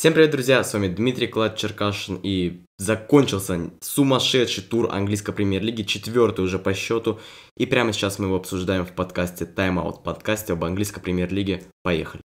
[0.00, 6.42] Всем привет, друзья, с вами Дмитрий Клад Черкашин и закончился сумасшедший тур английской премьер-лиги, четвертый
[6.42, 7.20] уже по счету,
[7.58, 11.64] и прямо сейчас мы его обсуждаем в подкасте Time Out, подкасте об английской премьер-лиге.
[11.82, 12.22] Поехали!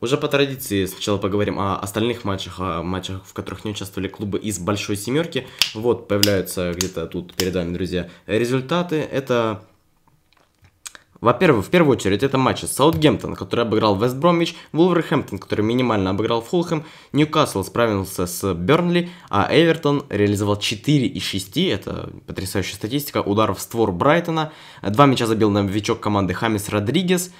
[0.00, 4.38] Уже по традиции сначала поговорим о остальных матчах, о матчах, в которых не участвовали клубы
[4.38, 5.46] из большой семерки.
[5.74, 8.96] Вот появляются где-то тут перед вами, друзья, результаты.
[8.96, 9.62] Это
[11.20, 16.40] во-первых, в первую очередь, это матчи Саутгемптон, который обыграл Вест Бромвич, Вулверхэмптон, который минимально обыграл
[16.40, 23.58] Фулхэм, Ньюкасл справился с Бернли, а Эвертон реализовал 4 из 6, это потрясающая статистика, ударов
[23.58, 24.52] в створ Брайтона.
[24.82, 27.32] Два мяча забил новичок команды Хамис Родригес,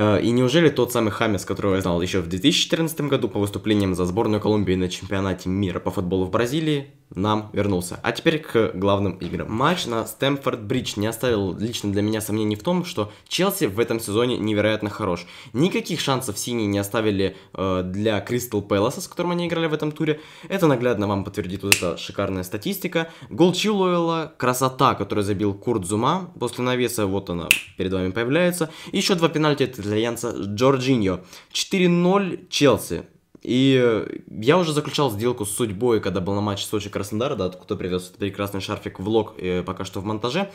[0.00, 4.04] и неужели тот самый Хамес, которого я знал еще в 2014 году по выступлениям за
[4.06, 7.98] сборную Колумбии на чемпионате мира по футболу в Бразилии, нам вернулся.
[8.02, 9.52] А теперь к главным играм.
[9.52, 13.80] Матч на Стэмфорд Бридж не оставил лично для меня сомнений в том, что Челси в
[13.80, 15.26] этом сезоне невероятно хорош.
[15.52, 19.90] Никаких шансов синие не оставили э, для Кристал Пэласа, с которым они играли в этом
[19.90, 20.20] туре.
[20.48, 23.10] Это наглядно вам подтвердит вот эта шикарная статистика.
[23.28, 28.70] Гол Чилуэлла, красота, которую забил Курт Зума после навеса, вот она перед вами появляется.
[28.92, 31.20] Еще два пенальти от итальянца Джорджиньо.
[31.52, 33.04] 4-0 Челси.
[33.42, 37.76] И э, я уже заключал сделку с судьбой, когда был на матче Сочи-Краснодар, да, кто
[37.76, 40.50] привез этот прекрасный шарфик в лог, э, пока что в монтаже.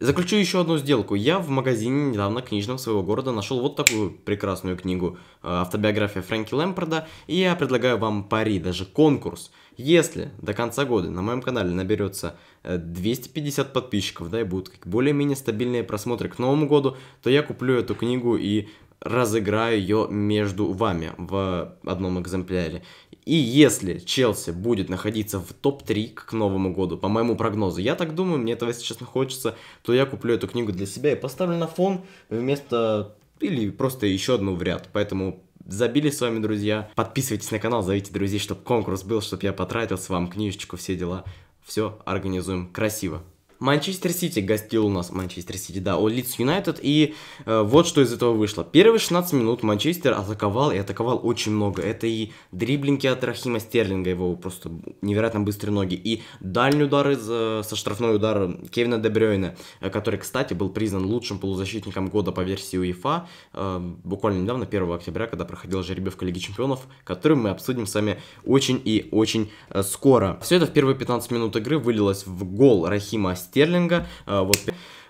[0.00, 1.16] Заключу еще одну сделку.
[1.16, 6.54] Я в магазине недавно книжном своего города нашел вот такую прекрасную книгу э, «Автобиография Фрэнки
[6.54, 9.50] Лэмпорда», и я предлагаю вам пари, даже конкурс.
[9.76, 15.82] Если до конца года на моем канале наберется 250 подписчиков, да, и будут более-менее стабильные
[15.82, 18.68] просмотры к Новому году, то я куплю эту книгу и
[19.00, 22.82] разыграю ее между вами в одном экземпляре.
[23.24, 28.14] И если Челси будет находиться в топ-3 к Новому году, по моему прогнозу, я так
[28.14, 31.58] думаю, мне этого, если честно, хочется, то я куплю эту книгу для себя и поставлю
[31.58, 33.14] на фон вместо...
[33.40, 34.88] или просто еще одну в ряд.
[34.92, 36.90] Поэтому забили с вами, друзья.
[36.94, 40.96] Подписывайтесь на канал, зовите друзей, чтобы конкурс был, чтобы я потратил с вам книжечку, все
[40.96, 41.24] дела.
[41.62, 43.22] Все организуем красиво.
[43.60, 47.14] Манчестер Сити гостил у нас, Манчестер Сити, да, у Лидс Юнайтед, и
[47.44, 48.64] э, вот что из этого вышло.
[48.64, 51.82] Первые 16 минут Манчестер атаковал, и атаковал очень много.
[51.82, 54.70] Это и дриблинги от Рахима Стерлинга, его просто
[55.02, 60.20] невероятно быстрые ноги, и дальний удар из, э, со штрафной удар Кевина Дебрёйна, э, который,
[60.20, 65.44] кстати, был признан лучшим полузащитником года по версии УЕФА, э, буквально недавно, 1 октября, когда
[65.44, 70.38] проходила жеребьевка Лиги Чемпионов, которую мы обсудим с вами очень и очень э, скоро.
[70.42, 74.06] Все это в первые 15 минут игры вылилось в гол Рахима Стерлинга.
[74.26, 74.58] А, вот.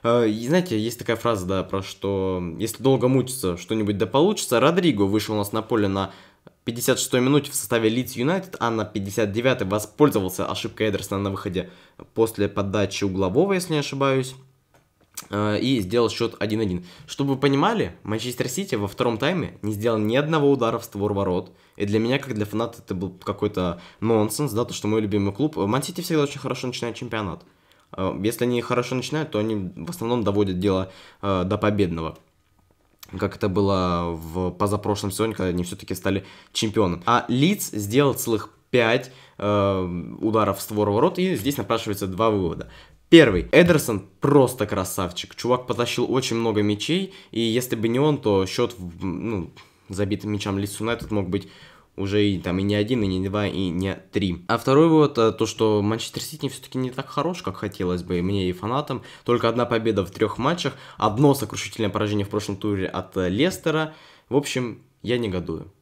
[0.03, 4.61] А, и знаете, есть такая фраза, да, про что если долго мучиться, что-нибудь да получится.
[4.61, 6.13] Родриго вышел у нас на поле на
[6.67, 11.71] 56-й минуте в составе Лидс Юнайтед, а на 59-й воспользовался ошибкой Эдерсона на выходе
[12.15, 14.35] после подачи углового, если не ошибаюсь
[15.31, 16.85] а, и сделал счет 1-1.
[17.07, 21.13] Чтобы вы понимали, Манчестер Сити во втором тайме не сделал ни одного удара в створ
[21.13, 21.53] ворот.
[21.77, 25.33] И для меня, как для фаната, это был какой-то нонсенс, да, то, что мой любимый
[25.33, 25.57] клуб.
[25.57, 27.45] Ман Сити всегда очень хорошо начинает чемпионат.
[27.97, 30.91] Э, если они хорошо начинают, то они в основном доводят дело
[31.23, 32.19] э, до победного.
[33.19, 37.03] Как это было в позапрошлом сезоне, когда они все-таки стали чемпионом.
[37.07, 42.69] А Лиц сделал целых 5 э, ударов в створ ворот, и здесь напрашивается два вывода.
[43.09, 43.49] Первый.
[43.53, 45.35] Эдерсон просто красавчик.
[45.35, 49.51] Чувак потащил очень много мячей, и если бы не он, то счет ну,
[49.89, 51.49] забитым мячам Лиц Юнайтед мог быть
[51.99, 54.45] уже и, там и не один, и не два, и не три.
[54.49, 58.19] А второй вот э, то, что Манчестер Сити все-таки не так хорош, как хотелось бы
[58.19, 59.03] и мне, и фанатам.
[59.25, 63.95] Только одна победа в трех матчах, одно сокрушительное поражение в прошлом туре от э, Лестера.
[64.29, 65.73] В общем, я негодую.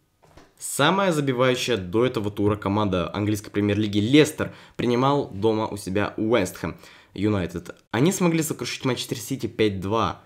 [0.58, 6.76] Самая забивающая до этого тура команда английской премьер-лиги Лестер принимал дома у себя Уэст Хэм
[7.12, 7.74] Юнайтед.
[7.90, 10.16] Они смогли сокрушить Манчестер Сити 5-2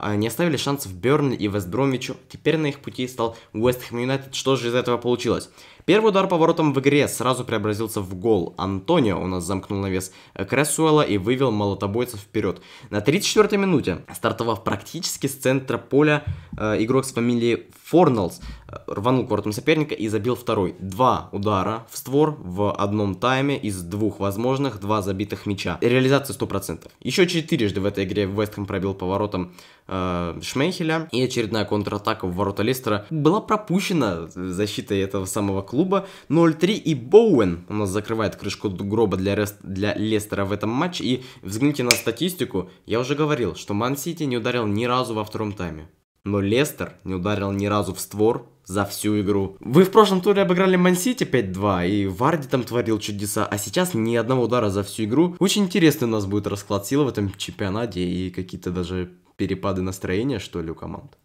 [0.00, 2.16] не оставили шансов Бернли и Вестбромвичу.
[2.28, 4.34] Теперь на их пути стал Уэст Хэм Юнайтед.
[4.34, 5.50] Что же из этого получилось?
[5.88, 8.54] Первый удар поворотом в игре сразу преобразился в гол.
[8.58, 12.60] Антонио у нас замкнул навес Кресуэла и вывел молотобойцев вперед.
[12.90, 16.24] На 34-й минуте, стартовав практически с центра поля,
[16.58, 20.74] э, игрок с фамилией Форнелс э, рванул к воротам соперника и забил второй.
[20.78, 25.78] Два удара в створ в одном тайме из двух возможных, два забитых мяча.
[25.80, 26.86] Реализация 100%.
[27.00, 29.54] Еще четырежды в этой игре Вестхэм пробил поворотом
[29.86, 31.08] э, Шмейхеля.
[31.12, 35.77] И очередная контратака в ворота Лестера была пропущена защитой этого самого клуба.
[35.84, 41.04] 0-3 и Боуэн у нас закрывает крышку гроба для, Рест, для Лестера в этом матче.
[41.04, 42.70] И взгляните на статистику.
[42.86, 45.88] Я уже говорил, что Ман Сити не ударил ни разу во втором тайме.
[46.24, 49.56] Но Лестер не ударил ни разу в створ за всю игру.
[49.60, 54.14] Вы в прошлом туре обыграли Мансити 5-2, и Варди там творил чудеса, а сейчас ни
[54.14, 55.36] одного удара за всю игру.
[55.38, 60.38] Очень интересный у нас будет расклад сил в этом чемпионате, и какие-то даже перепады настроения,
[60.38, 61.16] что ли, у команд.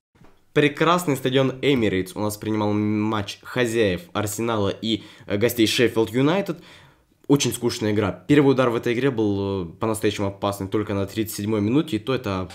[0.53, 6.59] Прекрасный стадион Эмирейтс у нас принимал матч хозяев Арсенала и э, гостей Шеффилд Юнайтед.
[7.27, 8.11] Очень скучная игра.
[8.11, 12.13] Первый удар в этой игре был э, по-настоящему опасный только на 37-й минуте, и то
[12.13, 12.49] это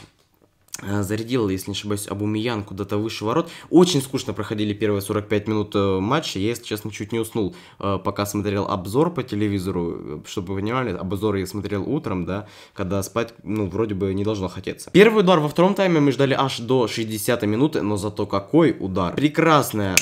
[0.82, 3.50] зарядил, если не ошибаюсь, Абумиян куда-то выше ворот.
[3.70, 6.38] Очень скучно проходили первые 45 минут э, матча.
[6.38, 10.22] Я, если честно, чуть не уснул, э, пока смотрел обзор по телевизору.
[10.26, 14.48] Чтобы вы понимали, обзор я смотрел утром, да, когда спать, ну, вроде бы не должно
[14.48, 14.90] хотеться.
[14.92, 19.14] Первый удар во втором тайме мы ждали аж до 60 минуты, но зато какой удар.
[19.14, 19.96] Прекрасная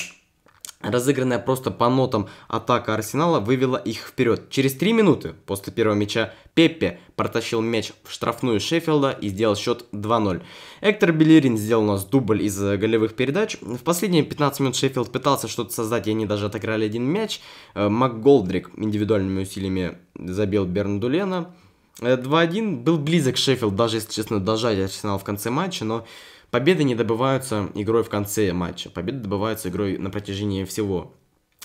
[0.87, 4.51] Разыгранная просто по нотам атака Арсенала вывела их вперед.
[4.51, 9.85] Через 3 минуты после первого мяча Пеппе протащил мяч в штрафную Шеффилда и сделал счет
[9.93, 10.43] 2-0.
[10.81, 13.59] Эктор Белерин сделал у нас дубль из э, голевых передач.
[13.61, 17.41] В последние 15 минут Шеффилд пытался что-то создать, и они даже отыграли один мяч.
[17.75, 21.55] Э, МакГолдрик индивидуальными усилиями забил Берндулена.
[22.01, 26.07] 2-1 э, был близок Шеффилд, даже если честно, дожать Арсенал в конце матча, но
[26.51, 28.91] Победы не добываются игрой в конце матча.
[28.91, 31.13] Победы добываются игрой на протяжении всего.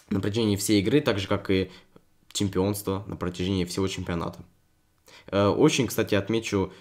[0.10, 1.72] На протяжении всей игры, так же, как и
[2.33, 4.39] чемпионство на протяжении всего чемпионата.
[5.28, 6.72] Э, очень, кстати, отмечу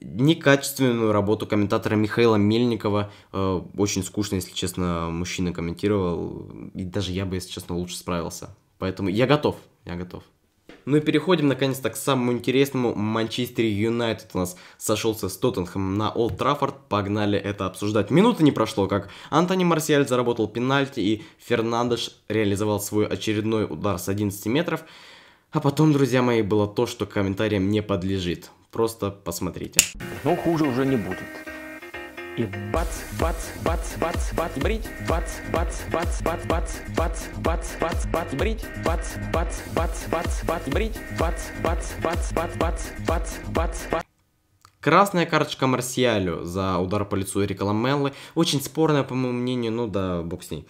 [0.00, 3.12] некачественную работу комментатора Михаила Мельникова.
[3.32, 6.50] Э, очень скучно, если честно, мужчина комментировал.
[6.74, 8.56] И даже я бы, если честно, лучше справился.
[8.78, 10.24] Поэтому я готов, я готов.
[10.84, 12.94] Ну и переходим наконец-то к самому интересному.
[12.94, 16.74] Манчестер Юнайтед у нас сошелся с Тоттенхэмом на Олд Траффорд.
[16.88, 18.10] Погнали это обсуждать.
[18.10, 24.08] Минуты не прошло, как Антони Марсиаль заработал пенальти и Фернандеш реализовал свой очередной удар с
[24.08, 24.84] 11 метров.
[25.52, 28.50] А потом, друзья мои, было то, что комментариям не подлежит.
[28.70, 29.80] Просто посмотрите.
[30.22, 31.49] Но хуже уже не будет.
[32.36, 32.86] И бац,
[33.20, 38.64] бац, бац, бац, бац, брить, бац, бац, бац, бац, бац, бац, бац, бац, бац, брить,
[38.84, 44.04] бац, бац, бац, бац, бац, брить, бац, бац, бац, бац, бац, бац, бац, бац.
[44.80, 48.12] Красная карточка Марсиалю за удар по лицу Эрика Ламеллы.
[48.36, 50.66] Очень спорная, по моему мнению, ну да, бог с ней.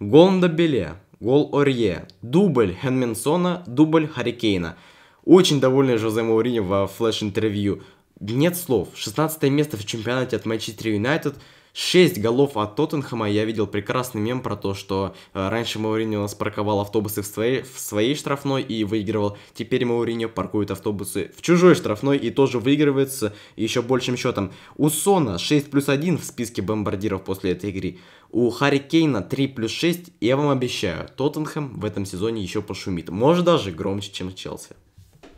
[0.00, 4.76] Гол Беле, гол Орье, дубль Хенменсона, дубль Харикейна.
[5.24, 7.82] Очень довольный Жозе Мауриньо во флеш-интервью.
[8.20, 8.88] Нет слов.
[8.94, 11.36] 16 место в чемпионате от Манчестер Юнайтед.
[11.72, 13.30] 6 голов от Тоттенхэма.
[13.30, 17.26] Я видел прекрасный мем про то, что э, раньше Мауриньо у нас парковал автобусы в
[17.26, 19.38] своей, в своей штрафной и выигрывал.
[19.54, 24.52] Теперь Мауриньо паркует автобусы в чужой штрафной и тоже выигрывает с еще большим счетом.
[24.76, 27.98] У Сона 6 плюс 1 в списке бомбардиров после этой игры.
[28.32, 30.10] У Харри Кейна 3 плюс 6.
[30.20, 33.10] Я вам обещаю, Тоттенхэм в этом сезоне еще пошумит.
[33.10, 34.74] Может даже громче, чем Челси.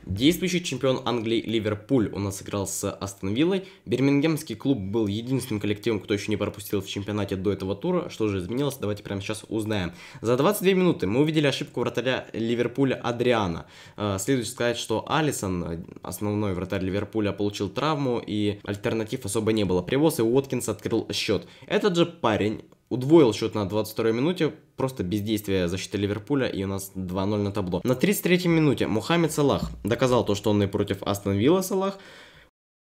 [0.06, 3.64] Действующий чемпион Англии Ливерпуль у нас играл с Астон Виллой.
[3.84, 8.08] Бирмингемский клуб был единственным коллективом, кто еще не пропустил в чемпионате до этого тура.
[8.08, 9.92] Что же изменилось, давайте прямо сейчас узнаем.
[10.20, 13.66] За 22 минуты мы увидели ошибку вратаря Ливерпуля Адриана.
[13.96, 19.82] А, следует сказать, что Алисон, основной вратарь Ливерпуля, получил травму и альтернатив особо не было.
[19.82, 21.46] Привоз и Уоткинс открыл счет.
[21.66, 26.92] Этот же парень удвоил счет на 22 минуте, просто бездействие защиты Ливерпуля, и у нас
[26.94, 27.80] 2-0 на табло.
[27.84, 31.98] На 33 минуте Мухаммед Салах доказал то, что он и против Астон Вилла Салах.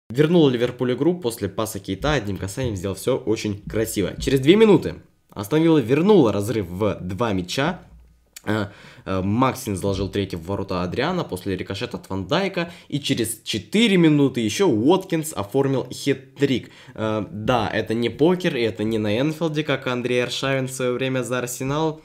[0.09, 4.13] Вернул Ливерпуль игру после паса Кейта, одним касанием сделал все очень красиво.
[4.19, 4.95] Через 2 минуты
[5.29, 7.81] Астон Вилла вернула разрыв в 2 мяча,
[8.45, 8.67] э,
[9.07, 12.71] Максин заложил третий в ворота Адриана после рикошета от Ван Дайка.
[12.87, 16.69] И через 4 минуты еще Уоткинс оформил хет-трик.
[16.93, 20.91] Э, да, это не покер, и это не на Энфилде, как Андрей Аршавин в свое
[20.91, 22.01] время за Арсенал.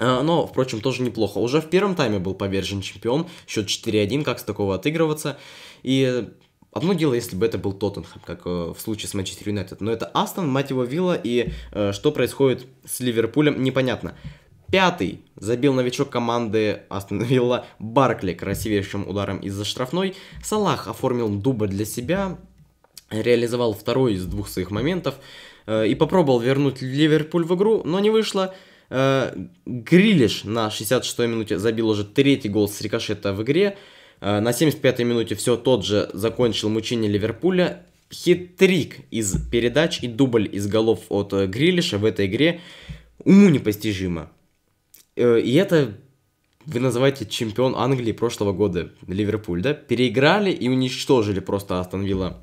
[0.00, 1.38] Но, впрочем, тоже неплохо.
[1.38, 3.26] Уже в первом тайме был повержен чемпион.
[3.48, 5.38] Счет 4-1, как с такого отыгрываться.
[5.82, 6.28] И
[6.70, 10.06] Одно дело, если бы это был Тоттенхэм, как в случае с Манчестер Юнайтед, но это
[10.06, 14.14] Астон, мать его, Вилла, и э, что происходит с Ливерпулем, непонятно.
[14.70, 20.14] Пятый забил новичок команды Астон Вилла Баркли красивейшим ударом из-за штрафной.
[20.44, 22.36] Салах оформил дубль для себя,
[23.10, 25.14] реализовал второй из двух своих моментов
[25.66, 28.54] э, и попробовал вернуть Ливерпуль в игру, но не вышло.
[28.90, 29.34] Э,
[29.64, 33.78] Грилиш на 66-й минуте забил уже третий гол с рикошета в игре.
[34.20, 37.86] Э, на 75-й минуте все тот же закончил мучение Ливерпуля.
[38.12, 42.60] Хитрик из передач и дубль из голов от Грилиша в этой игре
[43.24, 44.30] уму непостижимо.
[45.18, 45.94] Э, и это
[46.64, 49.74] вы называете чемпион Англии прошлого года, Ливерпуль, да?
[49.74, 52.40] Переиграли и уничтожили просто Астон Вилла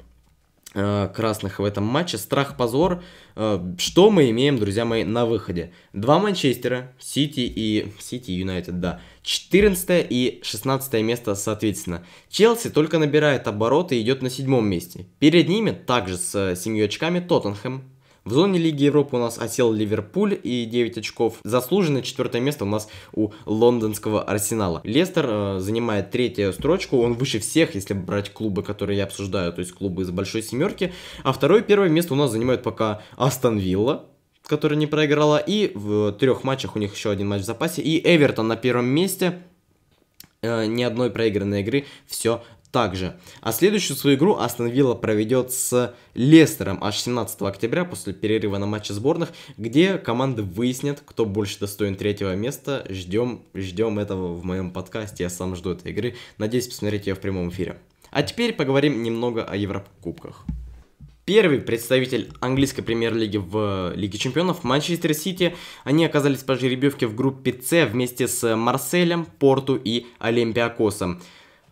[0.73, 2.17] э, красных в этом матче.
[2.17, 3.01] Страх, позор.
[3.35, 5.71] Э, что мы имеем, друзья мои, на выходе?
[5.93, 7.93] Два Манчестера, Сити и...
[7.99, 8.99] Сити и Юнайтед, да.
[9.21, 12.05] 14 и 16 место соответственно.
[12.29, 15.05] Челси только набирает обороты и идет на седьмом месте.
[15.19, 17.83] Перед ними также с семью очками Тоттенхэм,
[18.25, 21.37] В зоне Лиги Европы у нас осел Ливерпуль и 9 очков.
[21.43, 24.81] Заслуженное четвертое место у нас у лондонского Арсенала.
[24.83, 29.59] Лестер э, занимает третью строчку, он выше всех, если брать клубы, которые я обсуждаю, то
[29.59, 30.91] есть клубы из большой семерки.
[31.21, 34.05] А второе первое место у нас занимает пока Астон Вилла,
[34.47, 38.01] которая не проиграла, и в трех матчах у них еще один матч в запасе, и
[38.03, 39.43] Эвертон на первом месте,
[40.41, 42.41] э, ни одной проигранной игры, все
[42.75, 43.15] также.
[43.39, 48.65] А следующую свою игру Астон Вилла проведет с Лестером аж 17 октября после перерыва на
[48.65, 52.85] матче сборных, где команды выяснят, кто больше достоин третьего места.
[52.89, 56.15] Ждем, ждем этого в моем подкасте, я сам жду этой игры.
[56.37, 57.77] Надеюсь посмотреть ее в прямом эфире.
[58.11, 60.43] А теперь поговорим немного о Еврокубках.
[61.23, 65.55] Первый представитель английской премьер-лиги в Лиге чемпионов, Манчестер Сити,
[65.85, 71.21] они оказались по жеребьевке в группе С вместе с Марселем, Порту и Олимпиакосом.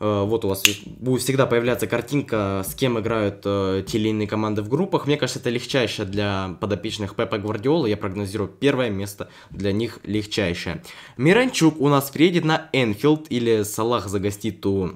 [0.04, 4.28] Э, вот у вас будет всегда появляться картинка, с кем играют э, те или иные
[4.28, 5.08] команды в группах.
[5.08, 7.86] Мне кажется, это легчайшее для подопечных Пепа Гвардиола.
[7.86, 10.84] Я прогнозирую первое место для них легчайшее.
[11.16, 14.96] Миранчук у нас приедет на Энфилд или Салах загостит у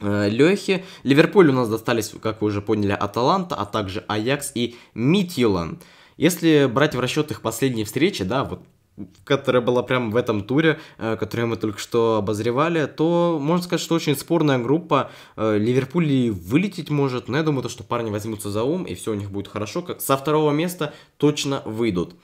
[0.00, 0.84] э, Лехи.
[1.02, 5.78] Ливерпуль у нас достались, как вы уже поняли, Аталанта, а также Аякс и Митьюлан.
[6.18, 8.60] Если брать в расчет их последние встречи, да, вот
[9.24, 13.82] которая была прямо в этом туре, э, который мы только что обозревали, то можно сказать,
[13.82, 15.10] что очень спорная группа.
[15.36, 18.94] Э, Ливерпуль и вылететь может, но я думаю, то, что парни возьмутся за ум, и
[18.94, 19.84] все у них будет хорошо.
[19.98, 22.14] Со второго места точно выйдут.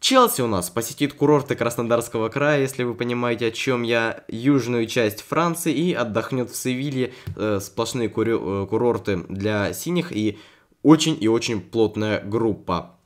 [0.00, 5.22] Челси у нас посетит курорты Краснодарского края, если вы понимаете, о чем я, южную часть
[5.22, 10.38] Франции и отдохнет в Севилье, э, сплошные курю- э, курорты для синих и
[10.84, 12.97] очень и очень плотная группа.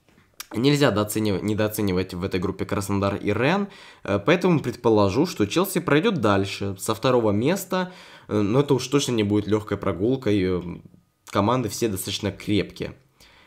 [0.55, 3.69] Нельзя недооценивать, в этой группе Краснодар и Рен,
[4.05, 7.93] э, поэтому предположу, что Челси пройдет дальше, со второго места,
[8.29, 10.63] э, но это уж точно не будет легкой прогулкой, э,
[11.27, 12.95] команды все достаточно крепкие.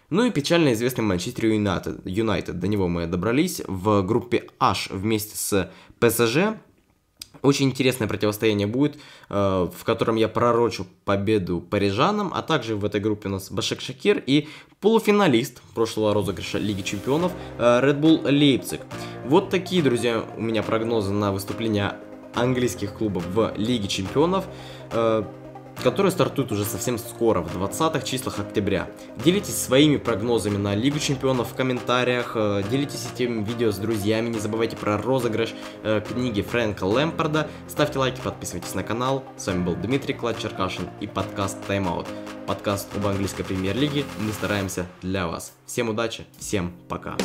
[0.09, 5.35] Ну и печально известный Манчестер Юнайтед, Юнайтед, до него мы добрались, в группе H вместе
[5.35, 6.57] с ПСЖ,
[7.41, 8.97] очень интересное противостояние будет,
[9.29, 13.81] э, в котором я пророчу победу парижанам, а также в этой группе у нас Башек
[13.81, 14.47] Шакир и
[14.81, 18.81] полуфиналист прошлого розыгрыша Лиги Чемпионов э, Red Bull Leipzig.
[19.25, 21.97] Вот такие, друзья, у меня прогнозы на выступления
[22.33, 24.45] английских клубов в Лиге Чемпионов.
[25.83, 28.89] Который стартует уже совсем скоро, в 20-х числах октября.
[29.23, 34.39] Делитесь своими прогнозами на Лигу Чемпионов в комментариях, э, делитесь этим видео с друзьями, не
[34.39, 35.53] забывайте про розыгрыш
[35.83, 39.23] э, книги Фрэнка Лэмпорда, ставьте лайки, подписывайтесь на канал.
[39.37, 42.07] С вами был Дмитрий Клад Черкашин и подкаст Тайм-аут.
[42.47, 45.53] Подкаст об английской премьер-лиге мы стараемся для вас.
[45.65, 47.15] Всем удачи, всем пока.